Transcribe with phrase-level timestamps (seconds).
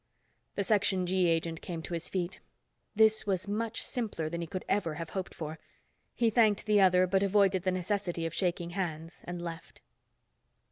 [0.55, 2.39] The Section G agent came to his feet.
[2.95, 5.59] This was much simpler than he could ever have hoped for.
[6.15, 9.83] He thanked the other, but avoided the necessity of shaking hands, and left.